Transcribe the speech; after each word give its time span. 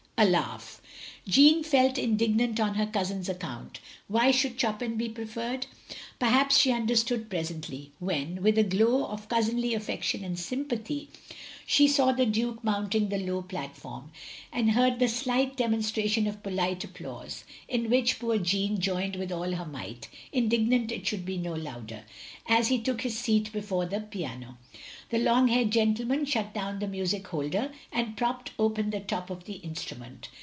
A 0.17 0.21
laugh. 0.25 0.83
Jeanne 1.27 1.63
felt 1.63 1.97
indignant 1.97 2.59
on 2.59 2.75
her 2.75 2.85
cousin's 2.85 3.27
account. 3.27 3.79
Why 4.07 4.29
should 4.29 4.55
Chopin 4.59 4.95
be 4.95 5.09
preferred? 5.09 5.65
Perhaps 6.19 6.59
she 6.59 6.71
understood 6.71 7.27
presently, 7.27 7.91
when 7.97 8.43
(with 8.43 8.53
quite 8.53 8.63
a 8.65 8.69
glow 8.69 9.05
of 9.07 9.27
cousinly 9.27 9.73
affection 9.73 10.23
and 10.23 10.37
sympathy) 10.37 11.09
OF 11.09 11.09
GROSVENOR 11.09 11.23
SQUARE 11.25 11.87
189 11.87 11.87
she 11.87 11.87
saw 11.87 12.11
the 12.11 12.25
Duke 12.25 12.63
motinting 12.63 13.09
the 13.09 13.31
low 13.31 13.41
platform, 13.41 14.11
and 14.51 14.71
heard 14.71 14.99
the 14.99 15.07
slight 15.07 15.55
demonstration 15.57 16.27
of 16.27 16.43
polite 16.43 16.81
applatise 16.81 17.43
(in 17.67 17.89
which 17.89 18.19
poor 18.19 18.37
Jeanne 18.37 18.79
joined 18.79 19.15
with 19.15 19.31
all 19.31 19.51
her 19.53 19.65
might, 19.65 20.07
indignant 20.31 20.91
it 20.91 21.07
should 21.07 21.23
be 21.25 21.37
no 21.37 21.53
louder) 21.53 22.03
as 22.45 22.67
he 22.67 22.79
took 22.79 23.01
his 23.01 23.17
seat 23.17 23.51
before 23.53 23.85
the 23.85 24.01
piano. 24.01 24.57
The 25.11 25.19
long 25.19 25.47
haired 25.49 25.71
gentleman 25.71 26.25
shut 26.25 26.53
down 26.53 26.79
the 26.79 26.87
music 26.87 27.27
holder, 27.27 27.71
and 27.91 28.17
propped 28.17 28.51
open 28.59 28.89
the 28.89 28.99
top 29.01 29.29
of 29.29 29.45
the 29.45 29.53
instrument. 29.55 30.29